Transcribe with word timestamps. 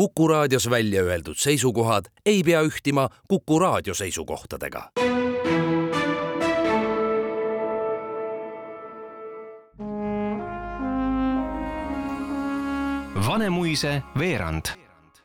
Kuku 0.00 0.28
raadios 0.28 0.70
välja 0.70 1.02
öeldud 1.02 1.36
seisukohad 1.36 2.04
ei 2.26 2.42
pea 2.42 2.62
ühtima 2.62 3.08
Kuku 3.28 3.58
raadio 3.58 3.94
seisukohtadega. 3.94 4.90
Vanemuise 13.26 14.02
veerand. 14.18 14.64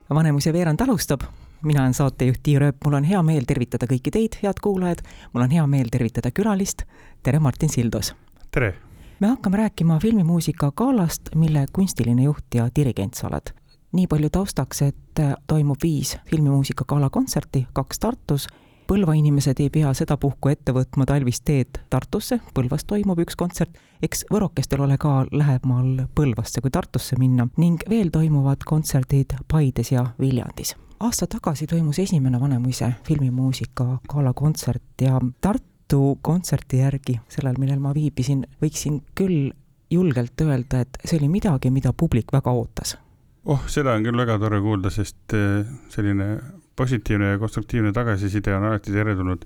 Vanemuise 0.09 0.53
veerand 0.53 0.79
alustab 0.79 1.21
mina 1.63 1.81
olen 1.81 1.93
saatejuht 1.93 2.43
Tiia 2.43 2.59
Rööp, 2.59 2.83
mul 2.85 2.93
on 2.93 3.03
hea 3.03 3.23
meel 3.23 3.47
tervitada 3.47 3.87
kõiki 3.87 4.11
teid, 4.11 4.35
head 4.43 4.59
kuulajad. 4.61 5.07
mul 5.33 5.43
on 5.43 5.51
hea 5.51 5.67
meel 5.67 5.87
tervitada 5.91 6.31
külalist. 6.31 6.83
tere, 7.23 7.39
Martin 7.39 7.69
Sildus. 7.69 8.15
tere. 8.51 8.75
me 9.19 9.27
hakkame 9.27 9.57
rääkima 9.57 9.99
filmimuusika 9.99 10.71
galast, 10.71 11.21
mille 11.35 11.65
kunstiline 11.71 12.23
juht 12.23 12.55
ja 12.55 12.69
dirigent 12.75 13.13
sa 13.13 13.27
oled. 13.27 13.64
Nii 13.93 14.07
palju 14.07 14.29
taustaks, 14.29 14.81
et 14.81 15.23
toimub 15.47 15.81
viis 15.83 16.17
filmimuusika 16.29 16.85
gala 16.87 17.09
kontserti, 17.09 17.67
kaks 17.73 17.99
Tartus. 17.99 18.47
Põlva 18.85 19.15
inimesed 19.17 19.57
ei 19.63 19.71
pea 19.73 19.89
sedapuhku 19.97 20.51
ette 20.51 20.73
võtma 20.75 21.07
talvist 21.09 21.41
teed 21.47 21.79
Tartusse, 21.89 22.37
Põlvas 22.53 22.85
toimub 22.85 23.17
üks 23.23 23.33
kontsert, 23.35 23.73
eks 24.05 24.27
võrokestel 24.29 24.83
ole 24.85 24.99
ka 25.01 25.23
lähemal 25.31 26.03
Põlvasse 26.15 26.61
kui 26.61 26.69
Tartusse 26.69 27.17
minna 27.17 27.47
ning 27.57 27.81
veel 27.89 28.11
toimuvad 28.13 28.61
kontserdid 28.65 29.33
Paides 29.51 29.89
ja 29.91 30.05
Viljandis. 30.19 30.75
aasta 30.99 31.27
tagasi 31.27 31.67
toimus 31.67 31.99
esimene 31.99 32.39
Vanemuise 32.39 32.91
filmimuusika 33.07 33.99
galakontsert 34.09 35.01
ja 35.01 35.19
Tartu 35.41 36.19
kontserti 36.21 36.77
järgi, 36.77 37.19
sellel, 37.29 37.57
millel 37.57 37.79
ma 37.79 37.93
viibisin, 37.93 38.45
võiksin 38.61 39.01
küll 39.15 39.49
julgelt 39.89 40.41
öelda, 40.41 40.81
et 40.81 40.97
see 41.05 41.17
oli 41.17 41.29
midagi, 41.29 41.69
mida 41.69 41.93
publik 41.93 42.33
väga 42.33 42.51
ootas 42.51 42.97
oh, 43.45 43.65
seda 43.71 43.95
on 43.95 44.05
küll 44.05 44.17
väga 44.17 44.37
tore 44.41 44.61
kuulda, 44.63 44.91
sest 44.93 45.35
eh, 45.37 45.65
selline 45.93 46.29
positiivne 46.75 47.35
ja 47.35 47.41
konstruktiivne 47.41 47.93
tagasiside 47.95 48.55
on 48.55 48.67
alati 48.69 48.93
teretulnud 48.93 49.45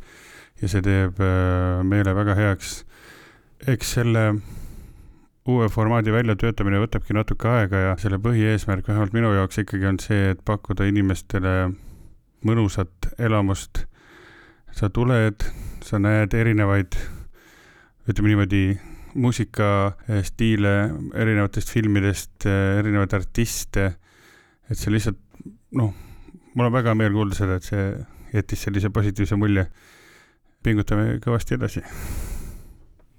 ja 0.61 0.69
see 0.71 0.81
teeb 0.85 1.19
äh, 1.23 1.81
meele 1.87 2.15
väga 2.15 2.35
heaks. 2.37 2.83
eks 3.67 3.93
selle 3.97 4.23
uue 5.49 5.67
formaadi 5.71 6.13
väljatöötamine 6.13 6.79
võtabki 6.83 7.15
natuke 7.15 7.49
aega 7.49 7.83
ja 7.83 7.93
selle 7.99 8.19
põhieesmärk 8.23 8.87
vähemalt 8.87 9.15
minu 9.15 9.31
jaoks 9.33 9.61
ikkagi 9.63 9.87
on 9.89 9.99
see, 10.01 10.33
et 10.33 10.43
pakkuda 10.45 10.87
inimestele 10.89 11.55
mõnusat 12.45 13.13
elamust. 13.17 13.85
sa 14.71 14.87
tuled, 14.93 15.43
sa 15.83 15.97
näed 15.99 16.33
erinevaid, 16.37 16.95
ütleme 18.07 18.29
niimoodi, 18.29 18.77
muusikastiile 19.13 20.73
erinevatest 21.15 21.71
filmidest, 21.73 22.45
erinevaid 22.45 23.15
artiste, 23.17 23.87
et 24.69 24.77
see 24.77 24.93
lihtsalt 24.93 25.17
noh 25.77 25.93
mul 26.53 26.65
on 26.65 26.73
väga 26.73 26.95
meel 26.97 27.13
kuulda 27.13 27.37
seda, 27.37 27.57
et 27.59 27.67
see 27.67 27.85
jättis 28.33 28.65
sellise 28.65 28.89
positiivse 28.93 29.37
mulje. 29.39 29.67
pingutame 30.63 31.19
kõvasti 31.23 31.55
edasi. 31.55 31.81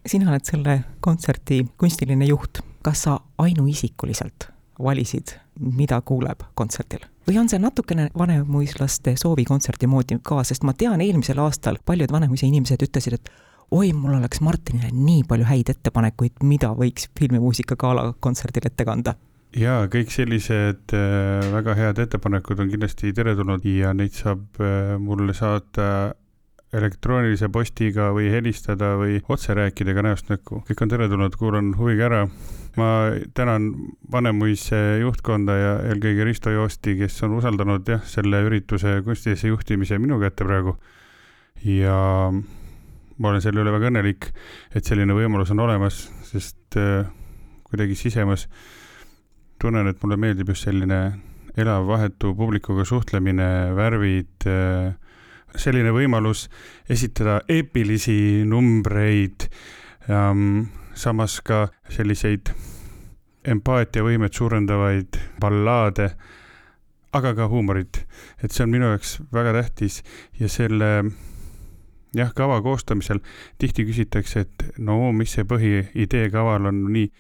sina 0.07 0.31
oled 0.31 0.45
selle 0.45 0.75
kontserti 1.01 1.63
kunstiline 1.81 2.27
juht, 2.27 2.61
kas 2.83 3.03
sa 3.07 3.21
ainuisikuliselt 3.39 4.51
valisid, 4.79 5.37
mida 5.61 6.01
kuuleb 6.01 6.45
kontserdil? 6.55 7.07
või 7.29 7.39
on 7.39 7.49
see 7.49 7.59
natukene 7.59 8.11
vanemuislaste 8.19 9.15
soovikontserdi 9.17 9.87
moodi 9.87 10.19
ka, 10.23 10.45
sest 10.45 10.65
ma 10.65 10.75
tean, 10.75 11.01
eelmisel 11.01 11.39
aastal 11.39 11.79
paljud 11.85 12.13
Vanemuise 12.13 12.47
inimesed 12.47 12.83
ütlesid, 12.83 13.15
et 13.15 13.31
oi, 13.71 13.93
mul 13.93 14.19
oleks 14.19 14.41
Martinile 14.41 14.91
nii 14.93 15.25
palju 15.29 15.47
häid 15.47 15.71
ettepanekuid, 15.75 16.41
mida 16.43 16.73
võiks 16.77 17.11
filmimuusika 17.19 17.79
gala 17.81 18.11
kontserdil 18.21 18.67
ette 18.67 18.87
kanda 18.89 19.15
jaa, 19.57 19.87
kõik 19.91 20.13
sellised 20.15 20.95
äh, 20.95 21.51
väga 21.55 21.75
head 21.79 22.01
ettepanekud 22.05 22.63
on 22.63 22.71
kindlasti 22.71 23.13
teretulnud 23.17 23.65
ja 23.67 23.95
neid 23.97 24.15
saab 24.15 24.61
äh, 24.63 24.97
mulle 25.03 25.35
saata 25.35 26.15
elektroonilise 26.71 27.49
postiga 27.51 28.11
või 28.15 28.29
helistada 28.31 28.93
või 28.99 29.19
otse 29.29 29.55
rääkida 29.59 29.95
ka 29.97 30.05
näost 30.07 30.31
näkku. 30.31 30.63
kõik 30.69 30.83
on 30.85 30.93
teretulnud, 30.93 31.37
kuulan 31.39 31.73
huviga 31.79 32.07
ära. 32.07 32.29
ma 32.77 33.11
tänan 33.35 33.73
Vanemuise 34.13 35.01
juhtkonda 35.01 35.57
ja 35.59 35.73
eelkõige 35.91 36.25
Risto 36.25 36.51
Joosti, 36.51 36.95
kes 36.97 37.23
on 37.27 37.35
usaldanud 37.35 37.89
jah, 37.89 38.05
selle 38.07 38.45
ürituse 38.47 39.03
kunstilise 39.03 39.49
juhtimise 39.49 39.99
minu 39.99 40.21
kätte 40.21 40.45
praegu. 40.45 40.77
ja 41.65 42.31
ma 43.21 43.31
olen 43.31 43.43
selle 43.45 43.61
üle 43.63 43.73
väga 43.75 43.91
õnnelik, 43.91 44.31
et 44.75 44.87
selline 44.87 45.15
võimalus 45.17 45.53
on 45.53 45.61
olemas, 45.61 46.07
sest 46.25 46.79
äh, 46.81 47.05
kuidagi 47.69 47.99
sisemas 47.99 48.47
tunnen, 49.61 49.91
et 49.91 50.01
mulle 50.03 50.17
meeldib 50.21 50.55
just 50.55 50.65
selline 50.69 51.01
elav, 51.61 51.85
vahetu 51.89 52.33
publikuga 52.39 52.87
suhtlemine, 52.89 53.51
värvid, 53.77 54.49
äh, 54.49 54.95
selline 55.59 55.93
võimalus 55.95 56.47
esitada 56.89 57.41
eepilisi 57.51 58.45
numbreid, 58.47 59.49
samas 60.95 61.39
ka 61.47 61.67
selliseid 61.91 62.53
empaatiavõimet 63.51 64.37
suurendavaid 64.37 65.19
ballaade, 65.41 66.11
aga 67.17 67.35
ka 67.35 67.49
huumorit. 67.51 68.07
et 68.43 68.53
see 68.53 68.65
on 68.65 68.71
minu 68.71 68.87
jaoks 68.93 69.19
väga 69.33 69.53
tähtis 69.53 70.03
ja 70.39 70.49
selle 70.49 71.11
jah, 72.17 72.33
kava 72.35 72.61
koostamisel 72.63 73.21
tihti 73.59 73.85
küsitakse, 73.89 74.47
et 74.47 74.79
no 74.79 75.13
mis 75.17 75.35
see 75.37 75.47
põhiidee 75.49 76.31
kaval 76.33 76.71
on 76.71 76.85
nii 76.93 77.11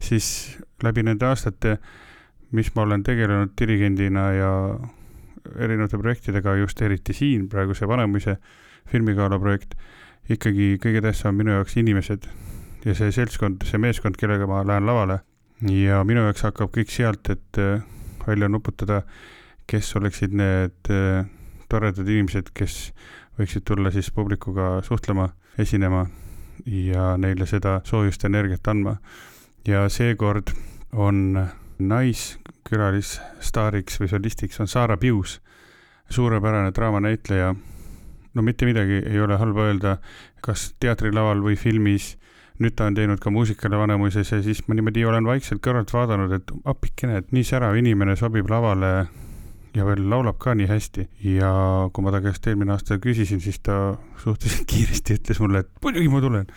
siis 0.00 0.58
läbi 0.82 1.04
nende 1.06 1.28
aastate, 1.28 1.76
mis 2.56 2.72
ma 2.74 2.82
olen 2.82 3.04
tegelenud 3.06 3.52
dirigendina 3.58 4.30
ja 4.34 4.52
erinevate 5.56 5.98
projektidega, 5.98 6.56
just 6.60 6.82
eriti 6.82 7.14
siin 7.16 7.48
praegu 7.48 7.76
see 7.76 7.88
Vanemuise 7.88 8.36
filmigala 8.90 9.38
projekt, 9.40 9.76
ikkagi 10.30 10.74
kõige 10.82 11.02
tähtsam 11.04 11.36
minu 11.38 11.54
jaoks 11.54 11.76
inimesed 11.80 12.26
ja 12.84 12.94
see 12.96 13.12
seltskond, 13.14 13.64
see 13.68 13.80
meeskond, 13.80 14.18
kellega 14.20 14.48
ma 14.50 14.64
lähen 14.66 14.88
lavale. 14.88 15.20
ja 15.68 16.00
minu 16.04 16.24
jaoks 16.24 16.46
hakkab 16.48 16.72
kõik 16.74 16.92
sealt, 16.92 17.28
et 17.30 17.60
äh, 17.60 17.82
välja 18.26 18.48
nuputada, 18.48 19.02
kes 19.68 19.92
oleksid 19.96 20.32
need 20.32 20.90
äh, 20.90 21.26
toredad 21.68 22.08
inimesed, 22.08 22.50
kes 22.54 22.92
võiksid 23.38 23.62
tulla 23.64 23.90
siis 23.90 24.10
publikuga 24.10 24.82
suhtlema, 24.82 25.28
esinema 25.58 26.06
ja 26.66 27.16
neile 27.16 27.46
seda 27.46 27.80
soojust 27.84 28.22
ja 28.22 28.28
energiat 28.28 28.68
andma 28.68 28.96
ja 29.68 29.88
seekord 29.88 30.50
on 30.92 31.48
naiskülalisstaariks 31.78 34.00
või 34.00 34.08
solistiks 34.08 34.60
on 34.60 34.68
Saara 34.68 34.96
Pius, 34.96 35.40
suurepärane 36.10 36.72
draamanäitleja. 36.74 37.54
no 38.34 38.42
mitte 38.42 38.66
midagi 38.66 39.02
ei 39.06 39.20
ole 39.20 39.36
halba 39.36 39.60
öelda, 39.66 39.96
kas 40.40 40.74
teatrilaval 40.80 41.42
või 41.42 41.56
filmis. 41.56 42.18
nüüd 42.60 42.74
ta 42.76 42.84
on 42.84 42.94
teinud 42.94 43.20
ka 43.20 43.30
muusikale 43.30 43.76
Vanemuises 43.76 44.32
ja 44.32 44.42
siis 44.42 44.68
ma 44.68 44.74
niimoodi 44.74 45.04
olen 45.04 45.24
vaikselt 45.24 45.60
kõrvalt 45.64 45.92
vaadanud, 45.92 46.32
et 46.32 46.50
appikene, 46.64 47.16
et 47.16 47.32
nii 47.32 47.44
särav 47.44 47.76
inimene 47.76 48.16
sobib 48.16 48.50
lavale 48.50 49.06
ja 49.74 49.86
veel 49.86 50.02
laulab 50.10 50.38
ka 50.42 50.54
nii 50.54 50.66
hästi. 50.70 51.08
ja 51.36 51.50
kui 51.92 52.04
ma 52.04 52.12
ta 52.14 52.22
käest 52.24 52.46
eelmine 52.46 52.72
aasta 52.74 52.98
küsisin, 52.98 53.40
siis 53.40 53.60
ta 53.62 53.96
suhteliselt 54.22 54.66
kiiresti 54.72 55.18
ütles 55.20 55.42
mulle, 55.42 55.64
et 55.64 55.70
muidugi 55.84 56.08
ma 56.12 56.22
tulen 56.24 56.48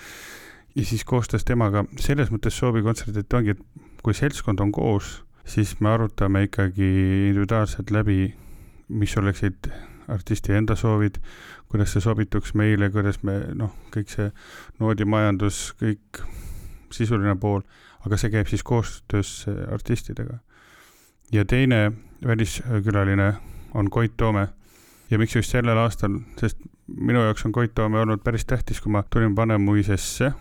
ja 0.75 0.85
siis 0.85 1.05
koostas 1.05 1.45
temaga 1.45 1.85
selles 2.01 2.31
mõttes 2.33 2.57
soovikontserdi, 2.57 3.21
et 3.21 3.33
ongi, 3.37 3.55
et 3.55 4.03
kui 4.03 4.15
seltskond 4.17 4.61
on 4.63 4.71
koos, 4.73 5.21
siis 5.45 5.75
me 5.79 5.93
arutame 5.93 6.45
ikkagi 6.47 6.89
individuaalselt 7.29 7.91
läbi, 7.93 8.33
mis 8.89 9.17
oleksid 9.17 9.69
artisti 10.11 10.55
enda 10.57 10.75
soovid, 10.75 11.19
kuidas 11.71 11.93
see 11.93 12.03
sobituks 12.03 12.53
meile, 12.59 12.89
kuidas 12.91 13.21
me 13.23 13.37
noh, 13.55 13.71
kõik 13.93 14.11
see 14.11 14.31
noodimajandus, 14.81 15.61
kõik 15.79 16.23
sisuline 16.93 17.35
pool, 17.39 17.63
aga 18.03 18.19
see 18.19 18.33
käib 18.33 18.49
siis 18.51 18.65
koostöös 18.67 19.45
artistidega. 19.71 20.39
ja 21.31 21.45
teine 21.45 21.91
väliskülaline 22.25 23.33
on 23.73 23.89
Koit 23.89 24.17
Toome. 24.17 24.47
Ja 25.11 25.19
miks 25.19 25.35
just 25.35 25.51
sellel 25.51 25.77
aastal, 25.77 26.19
sest 26.39 26.57
minu 26.87 27.21
jaoks 27.21 27.45
on 27.45 27.51
Koit 27.51 27.75
Toome 27.75 27.99
olnud 27.99 28.23
päris 28.23 28.45
tähtis, 28.45 28.81
kui 28.81 28.91
ma 28.91 29.03
tulin 29.09 29.35
Vanemuisesse 29.35 30.31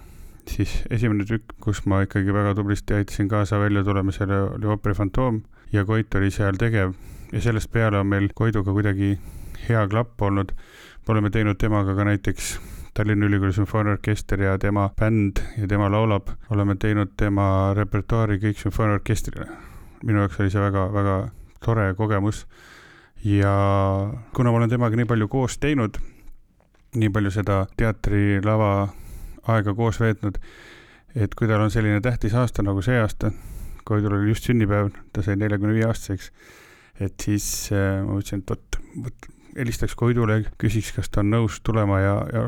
siis 0.51 0.83
esimene 0.91 1.25
tükk, 1.29 1.55
kus 1.62 1.85
ma 1.87 2.03
ikkagi 2.06 2.35
väga 2.35 2.55
tublisti 2.59 2.97
aitasin 2.97 3.29
kaasa 3.29 3.61
väljatulemisele, 3.62 4.41
oli 4.56 4.67
ooperi 4.67 4.95
Fantoom. 4.95 5.43
Ja 5.73 5.85
Koit 5.85 6.15
oli 6.15 6.31
seal 6.31 6.59
tegev. 6.61 6.93
Ja 7.33 7.41
sellest 7.41 7.71
peale 7.73 7.99
on 7.99 8.06
meil 8.06 8.29
Koiduga 8.35 8.73
kuidagi 8.73 9.19
hea 9.69 9.89
klapp 9.89 10.23
olnud. 10.23 10.53
me 11.06 11.12
oleme 11.12 11.31
teinud 11.31 11.59
temaga 11.59 11.95
ka 11.95 12.05
näiteks 12.05 12.61
Tallinna 12.95 13.27
Ülikooli 13.27 13.53
sümfooniaorkester 13.53 14.43
ja 14.43 14.59
tema 14.59 14.91
bänd 15.01 15.41
ja 15.59 15.69
tema 15.69 15.91
laulab, 15.91 16.29
oleme 16.51 16.77
teinud 16.77 17.17
tema 17.17 17.75
repertuaari 17.75 18.39
kõik 18.39 18.59
sümfooniaorkestrile. 18.59 19.47
minu 20.05 20.19
jaoks 20.19 20.41
oli 20.41 20.51
see 20.51 20.61
väga-väga 20.61 21.31
tore 21.64 21.94
kogemus. 21.94 22.47
ja 23.25 23.55
kuna 24.35 24.50
ma 24.50 24.59
olen 24.59 24.70
temaga 24.70 24.97
nii 24.99 25.06
palju 25.06 25.29
koos 25.29 25.59
teinud, 25.59 25.99
nii 26.94 27.11
palju 27.14 27.31
seda 27.31 27.67
teatrilava 27.76 28.88
aega 29.49 29.75
koos 29.75 30.00
veetnud. 30.00 30.38
et 31.14 31.35
kui 31.35 31.49
tal 31.49 31.61
on 31.61 31.70
selline 31.70 32.00
tähtis 32.00 32.35
aasta 32.35 32.62
nagu 32.62 32.82
see 32.82 32.99
aasta, 33.00 33.32
Koidul 33.85 34.14
oli 34.14 34.29
just 34.31 34.47
sünnipäev, 34.47 34.93
ta 35.12 35.23
sai 35.26 35.35
neljakümne 35.37 35.75
viie 35.75 35.87
aastaseks, 35.88 36.31
et 37.03 37.14
siis 37.20 37.47
äh, 37.75 37.99
ma 38.05 38.15
mõtlesin, 38.15 38.44
et 38.44 38.50
vot, 38.50 38.79
vot 39.06 39.26
helistaks 39.56 39.97
Koidule, 39.99 40.38
küsiks, 40.62 40.93
kas 40.97 41.11
ta 41.11 41.20
on 41.25 41.32
nõus 41.35 41.58
tulema 41.67 41.99
ja, 42.00 42.15
ja 42.32 42.44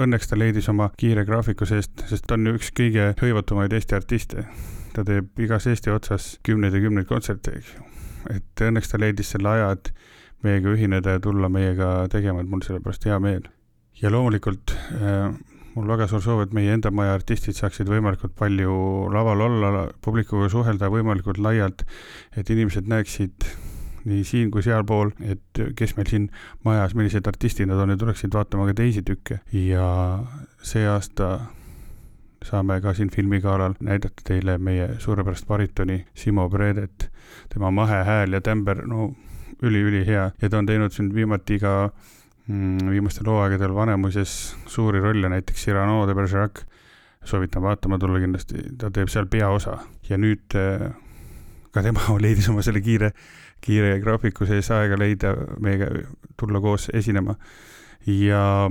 õnneks 0.00 0.30
ta 0.30 0.38
leidis 0.38 0.68
oma 0.72 0.88
kiire 0.98 1.24
graafiku 1.28 1.68
seest, 1.68 2.04
sest 2.08 2.26
ta 2.26 2.38
on 2.38 2.48
ju 2.48 2.56
üks 2.58 2.72
kõige 2.76 3.12
hõivatumaid 3.20 3.72
Eesti 3.76 3.98
artiste. 3.98 4.46
ta 4.92 5.04
teeb 5.08 5.38
igas 5.40 5.66
Eesti 5.66 5.90
otsas 5.90 6.36
kümneid 6.44 6.74
ja 6.74 6.80
kümneid 6.80 7.08
kontserte, 7.08 7.54
eks 7.56 7.74
ju. 7.74 7.84
Et 8.30 8.64
õnneks 8.68 8.92
ta 8.92 9.00
leidis 9.00 9.32
selle 9.34 9.48
aja, 9.48 9.72
et 9.76 9.92
meiega 10.42 10.74
ühineda 10.74 11.16
ja 11.16 11.22
tulla 11.22 11.48
meiega 11.52 12.08
tegema, 12.12 12.42
et 12.42 12.50
mul 12.50 12.62
selle 12.66 12.82
pärast 12.82 13.06
hea 13.06 13.18
meel. 13.22 13.48
ja 14.02 14.10
loomulikult 14.10 14.72
äh, 14.98 15.30
mul 15.74 15.88
väga 15.88 16.08
suur 16.10 16.22
soov, 16.24 16.42
et 16.44 16.54
meie 16.56 16.72
enda 16.74 16.90
maja 16.94 17.14
artistid 17.16 17.56
saaksid 17.56 17.88
võimalikult 17.90 18.34
palju 18.38 18.72
laval 19.12 19.46
olla, 19.46 19.86
publikuga 20.04 20.48
suhelda 20.52 20.90
võimalikult 20.92 21.40
laialt, 21.42 21.84
et 22.36 22.50
inimesed 22.50 22.88
näeksid 22.90 23.46
nii 24.08 24.24
siin 24.26 24.50
kui 24.50 24.64
sealpool, 24.66 25.12
et 25.22 25.62
kes 25.78 25.94
meil 25.96 26.10
siin 26.10 26.28
majas, 26.66 26.96
millised 26.98 27.26
artistid 27.28 27.70
nad 27.70 27.80
on 27.82 27.94
ja 27.94 27.98
tuleksid 28.00 28.34
vaatama 28.34 28.66
ka 28.70 28.76
teisi 28.82 29.04
tükke 29.06 29.38
ja 29.54 29.86
see 30.66 30.82
aasta 30.90 31.36
saame 32.44 32.80
ka 32.80 32.94
siin 32.94 33.10
filmigalal 33.10 33.74
näidata 33.80 34.24
teile 34.24 34.58
meie 34.58 34.88
suurepärast 34.98 35.46
baritoni 35.46 36.04
Simo 36.14 36.48
Predet, 36.50 37.10
tema 37.52 37.70
mahe 37.70 38.02
hääl 38.04 38.32
ja 38.32 38.40
tämber, 38.40 38.86
no 38.86 39.12
üliülihea 39.62 40.30
ja 40.42 40.50
ta 40.50 40.58
on 40.58 40.66
teinud 40.66 40.92
siin 40.92 41.14
viimati 41.14 41.58
ka 41.62 41.90
mm, 42.46 42.90
viimastel 42.90 43.30
hooaegadel 43.30 43.74
Vanemuises 43.74 44.56
suuri 44.66 45.00
rolle, 45.00 45.28
näiteks 45.28 45.64
Cyrano 45.64 46.06
de 46.06 46.14
Bergerac. 46.14 46.64
soovitan 47.24 47.62
vaatama 47.62 47.98
tulla 47.98 48.18
kindlasti, 48.18 48.58
ta 48.78 48.90
teeb 48.90 49.08
seal 49.08 49.28
peaosa 49.30 49.76
ja 50.08 50.16
nüüd 50.18 50.56
äh, 50.58 50.88
ka 51.70 51.82
tema 51.82 52.00
leidis 52.24 52.48
oma 52.50 52.62
selle 52.62 52.80
kiire, 52.82 53.12
kiire 53.62 54.00
graafiku 54.00 54.46
sees 54.46 54.70
aega 54.74 54.98
leida 54.98 55.36
meiega 55.60 55.86
tulla 56.36 56.60
koos 56.60 56.90
esinema. 56.92 57.36
ja 58.06 58.70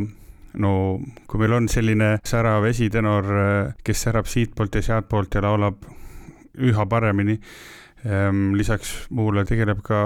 no 0.60 1.00
kui 1.28 1.40
meil 1.42 1.54
on 1.56 1.70
selline 1.72 2.18
särav 2.28 2.66
esitenor, 2.70 3.28
kes 3.84 4.08
särab 4.08 4.28
siitpoolt 4.30 4.76
ja 4.76 4.84
sealtpoolt 4.90 5.38
ja 5.38 5.46
laulab 5.46 5.86
üha 6.60 6.86
paremini, 6.90 7.38
ehm, 8.06 8.52
lisaks 8.60 9.08
muule 9.16 9.46
tegeleb 9.48 9.82
ka 9.86 10.04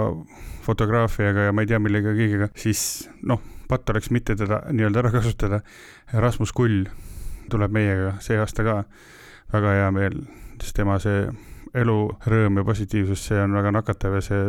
fotograafiaga 0.66 1.48
ja 1.48 1.54
ma 1.54 1.66
ei 1.66 1.70
tea 1.70 1.80
millega 1.82 2.14
kõigega, 2.18 2.50
siis 2.58 3.10
noh, 3.26 3.42
patt 3.70 3.90
oleks 3.90 4.12
mitte 4.14 4.36
teda 4.38 4.62
nii-öelda 4.72 5.02
ära 5.02 5.12
kasutada. 5.14 5.62
Rasmus 6.14 6.54
Kull 6.54 6.86
tuleb 7.50 7.74
meiega 7.74 8.16
see 8.24 8.38
aasta 8.42 8.66
ka, 8.66 8.80
väga 9.54 9.76
hea 9.80 9.92
meel, 9.94 10.20
sest 10.62 10.78
tema 10.78 10.98
see 11.02 11.26
elu 11.76 11.98
rõõm 12.30 12.62
ja 12.62 12.68
positiivsus, 12.68 13.26
see 13.30 13.42
on 13.42 13.58
väga 13.58 13.74
nakatav 13.76 14.20
ja 14.20 14.24
see 14.24 14.44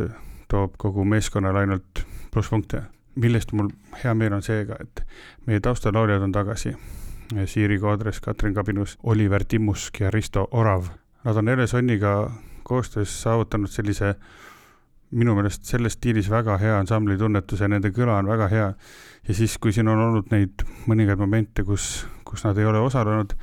toob 0.50 0.76
kogu 0.80 1.04
meeskonnale 1.04 1.64
ainult 1.64 2.04
plusspunkte. 2.32 2.84
Millest 3.16 3.52
mul 3.52 3.70
hea 4.02 4.14
meel 4.14 4.36
on 4.36 4.42
seega, 4.44 4.76
et 4.80 5.02
meie 5.46 5.60
taustalauljad 5.60 6.22
on 6.22 6.32
tagasi. 6.32 6.74
Siiri 7.46 7.78
Koodres, 7.82 8.20
Katrin 8.20 8.54
Kabinus, 8.54 8.98
Oliver 9.02 9.44
Timmusk 9.44 10.00
ja 10.00 10.10
Risto 10.10 10.46
Orav. 10.50 10.92
Nad 11.24 11.36
on 11.36 11.48
Ele 11.48 11.66
Sonniga 11.66 12.30
koostöös 12.62 13.22
saavutanud 13.22 13.68
sellise 13.68 14.14
minu 15.10 15.34
meelest 15.34 15.64
selles 15.64 15.96
stiilis 15.96 16.30
väga 16.30 16.56
hea 16.58 16.78
ansambli 16.78 17.16
tunnetuse, 17.18 17.68
nende 17.68 17.90
kõla 17.94 18.18
on 18.20 18.30
väga 18.30 18.48
hea. 18.48 18.72
ja 19.28 19.34
siis, 19.34 19.58
kui 19.58 19.72
siin 19.72 19.88
on 19.88 19.98
olnud 19.98 20.30
neid 20.30 20.62
mõningaid 20.86 21.18
momente, 21.18 21.64
kus, 21.64 22.06
kus 22.24 22.44
nad 22.44 22.58
ei 22.58 22.66
ole 22.66 22.78
osalenud, 22.78 23.34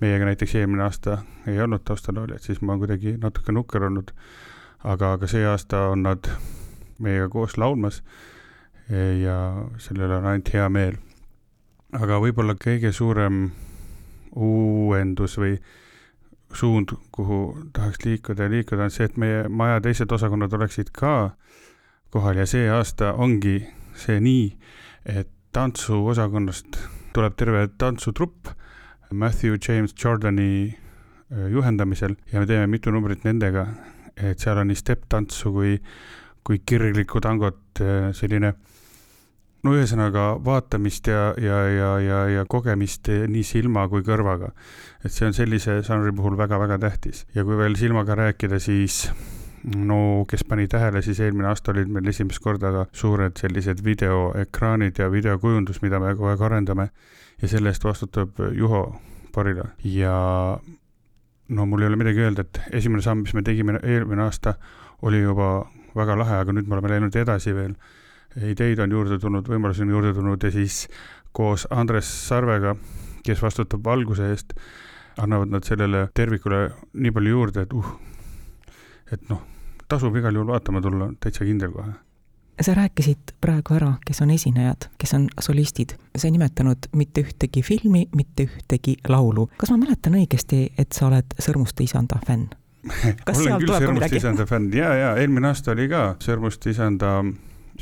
meiega 0.00 0.24
näiteks 0.24 0.54
eelmine 0.54 0.82
aasta 0.84 1.18
ei 1.46 1.60
olnud 1.60 1.84
taustalauljad, 1.84 2.40
siis 2.40 2.60
ma 2.60 2.76
kuidagi 2.78 3.16
natuke 3.20 3.52
nukker 3.52 3.84
olnud. 3.88 4.12
aga, 4.84 5.12
aga 5.12 5.26
see 5.28 5.44
aasta 5.46 5.86
on 5.92 6.02
nad 6.02 6.28
meiega 6.98 7.28
koos 7.28 7.58
laulmas 7.58 8.02
ja 8.90 9.36
selle 9.78 10.06
üle 10.06 10.16
on 10.18 10.26
ainult 10.26 10.52
hea 10.54 10.68
meel. 10.68 10.96
aga 11.92 12.20
võib-olla 12.22 12.54
kõige 12.58 12.92
suurem 12.94 13.50
uuendus 14.36 15.36
või 15.38 15.56
suund, 16.54 16.94
kuhu 17.12 17.70
tahaks 17.72 18.04
liikuda 18.04 18.46
ja 18.46 18.50
liikuda, 18.50 18.86
on 18.86 18.94
see, 18.94 19.06
et 19.06 19.16
meie 19.18 19.48
maja 19.48 19.80
teised 19.82 20.12
osakonnad 20.12 20.52
oleksid 20.52 20.90
ka 20.94 21.36
kohal 22.10 22.42
ja 22.42 22.46
see 22.46 22.68
aasta 22.70 23.12
ongi 23.14 23.60
see 23.94 24.18
nii, 24.22 24.46
et 25.06 25.30
tantsuosakonnast 25.54 26.78
tuleb 27.14 27.36
terve 27.38 27.66
tantsutrupp 27.78 28.50
Matthew 29.10 29.58
James 29.58 29.94
Jordani 29.94 30.76
äh, 31.32 31.46
juhendamisel 31.50 32.14
ja 32.32 32.40
me 32.40 32.46
teeme 32.46 32.66
mitu 32.66 32.90
numbrit 32.94 33.24
nendega, 33.26 33.66
et 34.16 34.38
seal 34.38 34.58
on 34.62 34.70
nii 34.70 34.78
stepp-tantsu 34.78 35.52
kui, 35.54 35.78
kui 36.46 36.60
kirglikku 36.66 37.22
tangot, 37.22 37.62
äh, 37.82 38.10
selline 38.14 38.54
no 39.64 39.74
ühesõnaga 39.76 40.24
vaatamist 40.44 41.10
ja, 41.10 41.34
ja, 41.40 41.58
ja, 41.68 41.90
ja, 42.00 42.20
ja 42.34 42.46
kogemist 42.48 43.08
nii 43.08 43.42
silma 43.44 43.86
kui 43.88 44.04
kõrvaga. 44.06 44.52
et 45.04 45.12
see 45.12 45.26
on 45.28 45.36
sellise 45.36 45.80
žanri 45.86 46.12
puhul 46.16 46.38
väga-väga 46.38 46.78
tähtis 46.78 47.26
ja 47.34 47.44
kui 47.44 47.58
veel 47.58 47.76
silmaga 47.76 48.16
rääkida, 48.18 48.58
siis 48.60 49.10
no 49.76 50.24
kes 50.28 50.44
pani 50.48 50.68
tähele, 50.68 51.02
siis 51.02 51.20
eelmine 51.20 51.48
aasta 51.48 51.72
olid 51.74 51.88
meil 51.92 52.08
esimest 52.08 52.40
korda 52.40 52.72
ka 52.72 52.86
suured 52.92 53.36
sellised 53.36 53.84
videoekraanid 53.84 54.98
ja 54.98 55.10
videokujundus, 55.12 55.82
mida 55.82 56.00
me 56.00 56.14
kogu 56.14 56.32
aeg 56.32 56.44
arendame 56.48 56.90
ja 57.42 57.48
selle 57.48 57.72
eest 57.72 57.84
vastutab 57.84 58.40
Juho 58.56 58.84
Parila 59.34 59.68
ja 59.84 60.14
no 61.50 61.66
mul 61.66 61.82
ei 61.82 61.90
ole 61.90 61.98
midagi 62.00 62.22
öelda, 62.24 62.46
et 62.46 62.60
esimene 62.80 63.02
samm, 63.02 63.24
mis 63.26 63.34
me 63.34 63.42
tegime 63.46 63.78
eelmine 63.82 64.22
aasta, 64.24 64.54
oli 65.02 65.22
juba 65.22 65.66
väga 65.96 66.16
lahe, 66.18 66.42
aga 66.44 66.54
nüüd 66.54 66.68
me 66.68 66.76
oleme 66.76 66.92
läinud 66.94 67.16
edasi 67.16 67.54
veel. 67.54 67.74
Ideid 68.36 68.78
on 68.78 68.92
juurde 68.92 69.18
tulnud, 69.18 69.48
võimalusi 69.48 69.82
on 69.82 69.94
juurde 69.96 70.14
tulnud 70.14 70.44
ja 70.44 70.52
siis 70.54 70.84
koos 71.32 71.66
Andres 71.70 72.10
Sarvega, 72.28 72.76
kes 73.26 73.42
vastutab 73.42 73.84
valguse 73.84 74.30
eest, 74.30 74.54
annavad 75.20 75.50
nad 75.50 75.66
sellele 75.66 76.08
tervikule 76.14 76.68
nii 76.94 77.12
palju 77.14 77.34
juurde, 77.34 77.66
et 77.66 77.74
uh, 77.74 77.90
et 79.12 79.26
noh, 79.30 79.42
tasub 79.90 80.14
igal 80.16 80.34
juhul 80.34 80.52
vaatama 80.52 80.82
tulla, 80.84 81.10
täitsa 81.20 81.46
kindel 81.48 81.74
kohe 81.74 81.96
sa 82.60 82.74
rääkisid 82.76 83.30
praegu 83.40 83.72
ära, 83.72 83.94
kes 84.04 84.18
on 84.20 84.30
esinejad, 84.34 84.90
kes 85.00 85.14
on 85.16 85.28
solistid. 85.40 85.94
sa 86.16 86.26
ei 86.28 86.34
nimetanud 86.34 86.90
mitte 86.92 87.22
ühtegi 87.24 87.62
filmi, 87.64 88.08
mitte 88.16 88.44
ühtegi 88.44 88.96
laulu. 89.08 89.46
kas 89.56 89.70
ma 89.70 89.78
mäletan 89.80 90.18
õigesti, 90.20 90.66
et 90.78 90.92
sa 90.92 91.06
oled 91.06 91.32
Sõrmuste 91.38 91.86
isanda 91.88 92.20
fänn? 92.26 92.50
olen 93.32 93.64
küll 93.64 93.72
Sõrmuste 93.72 94.16
isanda 94.16 94.46
fänn 94.46 94.68
ja, 94.76 94.92
ja 94.94 95.14
eelmine 95.16 95.48
aasta 95.48 95.72
oli 95.72 95.88
ka 95.88 96.02
Sõrmuste 96.20 96.74
isanda 96.74 97.22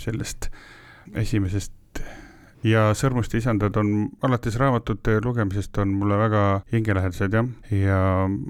sellest 0.03 0.51
esimesest. 1.17 1.75
Ja 2.67 2.89
Sõrmuste 2.99 3.39
isandad 3.39 3.77
on 3.79 4.09
alates 4.27 4.57
raamatute 4.59 5.21
lugemisest 5.23 5.79
on 5.79 5.93
mulle 5.95 6.17
väga 6.19 6.45
hingelähedased 6.73 7.37
jah, 7.39 7.51
ja 7.71 8.01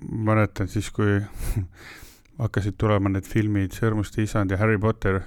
mäletan 0.09 0.71
siis, 0.73 0.89
kui 0.97 1.19
hakkasid 2.43 2.79
tulema 2.81 3.13
need 3.13 3.29
filmid 3.29 3.77
Sõrmuste 3.77 4.25
isand 4.25 4.55
ja 4.55 4.61
Harry 4.63 4.81
Potter 4.81 5.21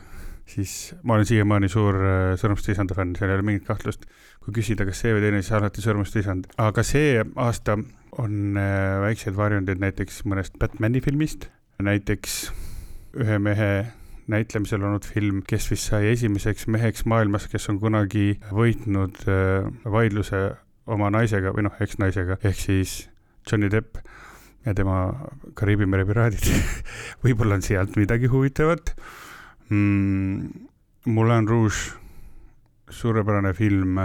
siis 0.52 0.96
ma 1.04 1.16
olen 1.16 1.28
siiamaani 1.28 1.70
suur 1.72 1.98
äh, 2.02 2.34
Sõrmuste 2.40 2.74
isanda 2.76 2.96
fänn, 2.98 3.16
seal 3.18 3.32
ei 3.32 3.40
ole 3.40 3.48
mingit 3.48 3.68
kahtlust. 3.68 4.06
kui 4.42 4.56
küsida, 4.56 4.88
kas 4.88 5.04
see 5.04 5.14
või 5.14 5.22
teine, 5.22 5.42
siis 5.44 5.54
alati 5.54 5.84
Sõrmuste 5.84 6.24
isand, 6.24 6.48
aga 6.62 6.84
see 6.86 7.22
aasta 7.22 7.78
on 8.22 8.58
äh, 8.60 8.98
väikseid 9.06 9.38
varjundeid 9.38 9.82
näiteks 9.84 10.24
mõnest 10.26 10.58
Batman'i 10.60 11.02
filmist, 11.06 11.48
näiteks 11.82 12.42
ühe 13.22 13.38
mehe 13.44 13.72
näitlemisel 14.32 14.84
olnud 14.84 15.06
film, 15.08 15.42
kes 15.48 15.70
vist 15.72 15.92
sai 15.92 16.12
esimeseks 16.14 16.68
meheks 16.72 17.06
maailmas, 17.10 17.48
kes 17.52 17.70
on 17.72 17.80
kunagi 17.82 18.40
võitnud 18.52 19.22
äh, 19.28 19.68
vaidluse 19.92 20.42
oma 20.92 21.12
naisega 21.14 21.54
või 21.56 21.68
noh, 21.68 21.78
eksnaisega, 21.84 22.40
ehk 22.48 22.60
siis 22.60 22.96
Johnny 23.48 23.70
Depp 23.72 24.00
ja 24.66 24.74
tema 24.78 25.04
Kariibi 25.58 25.88
mere 25.90 26.06
piraadid 26.06 26.46
võib-olla 27.24 27.58
on 27.60 27.66
sealt 27.66 27.98
midagi 28.00 28.30
huvitavat 28.32 28.94
mm,. 29.70 30.68
Moulin 31.10 31.48
Rouge, 31.50 31.96
suurepärane 32.94 33.56
film, 33.58 33.96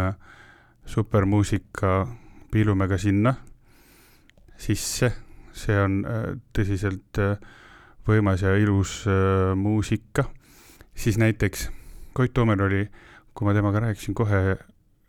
supermuusika, 0.89 2.07
piilume 2.49 2.87
ka 2.89 2.97
sinna 2.97 3.35
sisse, 4.57 5.11
see 5.53 5.77
on 5.77 5.99
äh, 6.09 6.31
tõsiselt 6.57 7.21
äh, 7.21 7.37
võimas 8.09 8.43
ja 8.43 8.55
ilus 8.57 9.03
äh, 9.11 9.55
muusika. 9.57 10.25
siis 10.95 11.19
näiteks 11.19 11.71
Koit 12.13 12.33
Toomer 12.35 12.63
oli, 12.63 12.87
kui 13.35 13.45
ma 13.45 13.53
temaga 13.53 13.81
rääkisin, 13.81 14.15
kohe 14.15 14.57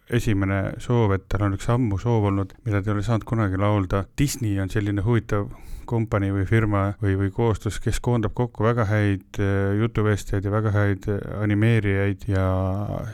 esimene 0.10 0.74
soov, 0.84 1.14
et 1.16 1.24
tal 1.30 1.46
on 1.48 1.56
üks 1.56 1.70
ammu 1.72 1.98
soov 2.00 2.28
olnud, 2.30 2.54
mida 2.66 2.82
ta 2.82 2.92
ei 2.92 2.98
ole 2.98 3.04
saanud 3.04 3.24
kunagi 3.28 3.60
laulda. 3.60 4.04
Disney 4.20 4.60
on 4.60 4.72
selline 4.72 5.04
huvitav 5.04 5.48
kompanii 5.88 6.34
või 6.36 6.44
firma 6.48 6.82
või, 7.02 7.16
või 7.20 7.32
koostöös, 7.32 7.80
kes 7.84 8.02
koondab 8.04 8.36
kokku 8.36 8.66
väga 8.68 8.88
häid 8.90 9.40
äh, 9.40 9.78
jutuvestjaid 9.80 10.46
ja 10.46 10.52
väga 10.52 10.74
häid 10.76 11.08
äh, 11.12 11.20
animeerijaid 11.44 12.28
ja 12.28 12.46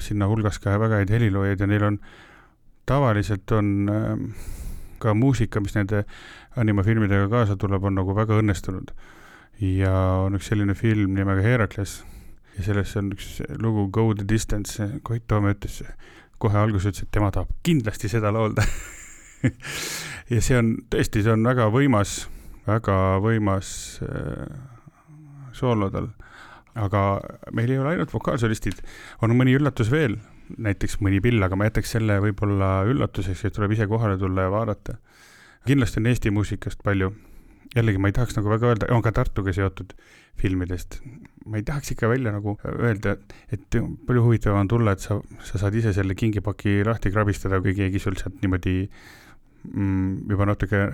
sinna 0.02 0.30
hulgas 0.32 0.58
ka 0.62 0.80
väga 0.82 1.04
häid 1.04 1.14
heliloojaid 1.14 1.62
ja 1.62 1.70
neil 1.70 1.88
on, 1.92 2.00
tavaliselt 2.90 3.52
on 3.54 3.74
ähm, 3.94 4.30
ka 5.04 5.14
muusika, 5.14 5.62
mis 5.62 5.76
nende 5.78 6.06
animafilmidega 6.58 7.28
kaasa 7.32 7.58
tuleb, 7.60 7.84
on 7.84 7.98
nagu 8.00 8.16
väga 8.16 8.40
õnnestunud. 8.42 8.94
Ja 9.62 9.94
on 10.24 10.36
üks 10.38 10.50
selline 10.52 10.76
film 10.78 11.14
nimega 11.18 11.44
Herakles, 11.46 12.02
ja 12.58 12.66
selles 12.66 12.96
on 13.00 13.14
üks 13.16 13.40
lugu 13.62 13.88
Go 13.94 14.14
the 14.14 14.26
distance, 14.30 14.90
Koit 15.04 15.28
Toome 15.28 15.54
ütles 15.56 15.82
kohe 16.44 16.60
alguses 16.60 16.92
ütles, 16.92 17.06
et 17.06 17.14
tema 17.14 17.32
tahab 17.32 17.52
kindlasti 17.66 18.10
seda 18.12 18.32
laulda 18.34 18.66
ja 20.34 20.42
see 20.44 20.58
on 20.60 20.76
tõesti, 20.92 21.24
see 21.24 21.34
on 21.34 21.46
väga 21.48 21.70
võimas, 21.74 22.24
väga 22.68 22.98
võimas 23.24 23.72
äh, 24.06 24.60
soolo 25.56 25.90
tal. 25.94 26.12
aga 26.76 27.02
meil 27.54 27.72
ei 27.72 27.80
ole 27.80 27.94
ainult 27.94 28.14
vokaalsolistid, 28.14 28.82
on 29.22 29.36
mõni 29.38 29.54
üllatus 29.58 29.92
veel, 29.94 30.18
näiteks 30.58 31.00
mõni 31.06 31.22
pill, 31.24 31.44
aga 31.46 31.58
ma 31.60 31.70
jätaks 31.70 31.94
selle 31.96 32.18
võib-olla 32.24 32.82
üllatuseks, 32.90 33.46
et 33.46 33.56
tuleb 33.56 33.76
ise 33.76 33.88
kohale 33.88 34.18
tulla 34.18 34.48
ja 34.48 34.54
vaadata. 34.54 34.98
kindlasti 35.68 36.02
on 36.02 36.10
Eesti 36.12 36.34
muusikast 36.34 36.84
palju 36.84 37.14
jällegi 37.76 38.02
ma 38.02 38.10
ei 38.10 38.16
tahaks 38.18 38.38
nagu 38.38 38.52
väga 38.52 38.72
öelda, 38.72 38.90
on 38.94 39.02
ka 39.06 39.12
Tartuga 39.16 39.54
seotud 39.56 39.96
filmidest. 40.40 41.02
ma 41.46 41.60
ei 41.60 41.66
tahaks 41.68 41.92
ikka 41.92 42.08
välja 42.08 42.32
nagu 42.32 42.56
öelda, 42.72 43.18
et 43.52 43.80
palju 44.08 44.24
huvitavam 44.24 44.64
on 44.64 44.70
tulla, 44.72 44.94
et 44.94 45.04
sa, 45.04 45.20
sa 45.44 45.60
saad 45.60 45.76
ise 45.76 45.94
selle 45.94 46.16
kingipaki 46.16 46.82
lahti 46.88 47.12
krabistada, 47.12 47.60
kui 47.62 47.76
keegi 47.76 48.00
sul 48.00 48.16
sealt 48.20 48.38
niimoodi 48.42 48.78
mm, 49.74 50.30
juba 50.30 50.48
natuke 50.48 50.86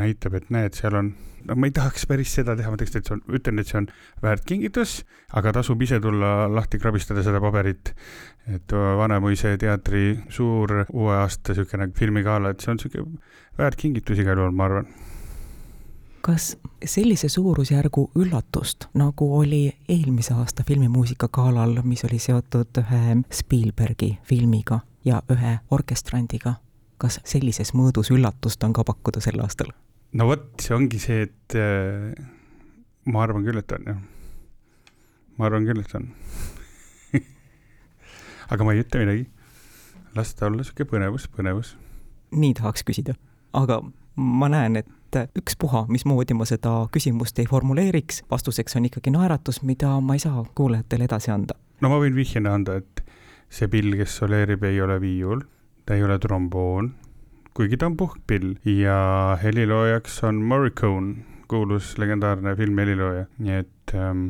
näitab, 0.00 0.38
et 0.38 0.48
näed, 0.54 0.78
seal 0.78 0.96
on, 0.96 1.12
no 1.44 1.58
ma 1.58 1.68
ei 1.68 1.74
tahaks 1.76 2.06
päris 2.08 2.32
seda 2.38 2.56
teha, 2.56 2.72
ma 2.72 2.80
teeks, 2.80 2.96
et 2.96 3.10
see 3.10 3.18
on, 3.18 3.22
ütlen, 3.36 3.60
et 3.60 3.68
see 3.68 3.80
on 3.82 3.90
väärt 4.24 4.46
kingitus, 4.48 5.00
aga 5.36 5.52
tasub 5.58 5.82
ise 5.84 6.00
tulla 6.00 6.48
lahti 6.48 6.80
krabistada 6.80 7.26
seda 7.26 7.42
paberit. 7.42 7.94
et 8.48 8.72
Vanemuise 8.72 9.52
teatri 9.60 10.16
suur 10.32 10.86
uue 10.88 11.14
aasta 11.20 11.52
niisugune 11.52 11.92
filmigala, 11.98 12.54
et 12.54 12.64
see 12.64 12.72
on 12.72 12.80
niisugune 12.80 13.20
väärt 13.60 13.76
kingitus 13.76 14.24
igal 14.24 14.40
juhul, 14.40 14.56
ma 14.56 14.70
arvan 14.70 14.92
kas 16.20 16.56
sellise 16.84 17.28
suurusjärgu 17.28 18.10
üllatust, 18.14 18.86
nagu 18.94 19.38
oli 19.38 19.72
eelmise 19.88 20.34
aasta 20.34 20.64
filmimuusikagalal, 20.66 21.80
mis 21.84 22.04
oli 22.04 22.18
seotud 22.18 22.80
ühe 22.82 23.16
Spielbergi 23.32 24.18
filmiga 24.24 24.80
ja 25.04 25.22
ühe 25.32 25.58
orkestrandiga, 25.70 26.54
kas 26.98 27.20
sellises 27.24 27.72
mõõdus 27.74 28.12
üllatust 28.12 28.64
on 28.64 28.76
ka 28.76 28.84
pakkuda 28.84 29.20
sel 29.24 29.40
aastal? 29.40 29.72
no 30.12 30.26
vot, 30.26 30.52
see 30.60 30.74
ongi 30.76 30.98
see, 31.00 31.24
et 31.28 31.56
äh, 31.58 32.12
ma 33.06 33.24
arvan 33.24 33.44
küll, 33.46 33.60
et 33.60 33.72
on 33.72 33.90
jah. 33.92 34.00
ma 35.38 35.48
arvan 35.48 35.68
küll, 35.68 35.80
et 35.80 35.94
on 35.96 36.08
aga 38.52 38.66
ma 38.66 38.74
ei 38.74 38.84
ütle 38.84 39.04
midagi. 39.04 39.26
las 40.16 40.34
ta 40.34 40.50
olla 40.50 40.66
sihuke 40.66 40.88
põnevus, 40.90 41.28
põnevus. 41.32 41.76
nii 42.34 42.54
tahaks 42.60 42.84
küsida, 42.84 43.16
aga 43.56 43.80
ma 44.16 44.50
näen, 44.52 44.82
et 44.82 44.96
et 45.18 45.38
ükspuha, 45.38 45.84
mismoodi 45.90 46.34
ma 46.36 46.46
seda 46.48 46.72
küsimust 46.94 47.38
ei 47.42 47.48
formuleeriks, 47.50 48.22
vastuseks 48.30 48.76
on 48.78 48.88
ikkagi 48.88 49.12
naeratus, 49.14 49.62
mida 49.66 49.92
ma 50.00 50.16
ei 50.16 50.22
saa 50.22 50.44
kuulajatele 50.54 51.08
edasi 51.08 51.32
anda. 51.34 51.56
no 51.80 51.92
ma 51.92 52.00
võin 52.02 52.14
vihjena 52.16 52.54
anda, 52.54 52.76
et 52.80 53.02
see 53.50 53.68
pill, 53.68 53.96
kes 53.98 54.18
soleerib, 54.20 54.64
ei 54.64 54.80
ole 54.80 55.00
viiul, 55.02 55.42
ta 55.86 55.96
ei 55.98 56.04
ole 56.06 56.18
tromboon, 56.22 56.92
kuigi 57.56 57.80
ta 57.80 57.88
on 57.90 57.96
puhkpill 57.98 58.54
ja 58.64 59.38
heliloojaks 59.42 60.22
on 60.28 60.42
Morricone, 60.52 61.24
kuulus 61.50 61.96
legendaarne 61.98 62.54
filmi 62.56 62.84
helilooja, 62.84 63.26
nii 63.42 63.56
et 63.64 63.96
ähm, 63.98 64.28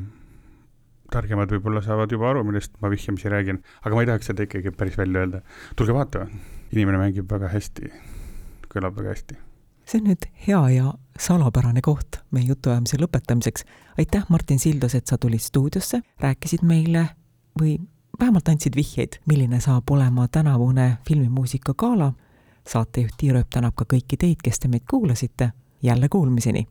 targemad 1.13 1.53
võib-olla 1.53 1.85
saavad 1.85 2.13
juba 2.13 2.31
aru, 2.31 2.47
millest 2.49 2.73
ma 2.81 2.89
vihjamisi 2.93 3.29
räägin, 3.29 3.61
aga 3.85 3.95
ma 3.95 4.07
ei 4.07 4.11
tahaks 4.13 4.33
seda 4.33 4.49
ikkagi 4.49 4.73
päris 4.73 4.97
välja 4.99 5.27
öelda. 5.27 5.45
tulge 5.77 5.95
vaatama, 5.95 6.31
inimene 6.73 7.03
mängib 7.03 7.29
väga 7.31 7.53
hästi, 7.53 7.93
kõlab 8.73 8.97
väga 8.97 9.17
hästi 9.19 9.41
see 9.91 9.99
on 9.99 10.07
nüüd 10.07 10.27
hea 10.47 10.61
ja 10.71 10.93
salapärane 11.19 11.83
koht 11.83 12.21
meie 12.31 12.47
jutuajamise 12.47 12.99
lõpetamiseks. 13.01 13.65
aitäh, 13.99 14.25
Martin 14.29 14.59
Sildas, 14.59 14.95
et 14.95 15.07
sa 15.07 15.19
tulid 15.19 15.43
stuudiosse, 15.43 16.01
rääkisid 16.21 16.63
meile 16.63 17.09
või 17.61 17.79
vähemalt 18.21 18.49
andsid 18.49 18.77
vihjeid, 18.77 19.19
milline 19.27 19.61
saab 19.61 19.91
olema 19.91 20.29
tänavune 20.29 20.99
filmimuusika 21.09 21.75
gala. 21.75 22.13
saatejuht 22.69 23.17
Tiir 23.19 23.37
Ööp 23.37 23.51
tänab 23.51 23.75
ka 23.75 23.85
kõiki 23.85 24.17
teid, 24.19 24.39
kes 24.45 24.59
te 24.59 24.69
meid 24.69 24.85
kuulasite. 24.91 25.53
jälle 25.83 26.09
kuulmiseni. 26.09 26.67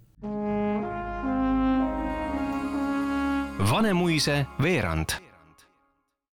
Vanemuise 3.72 4.46
veerand 4.62 5.29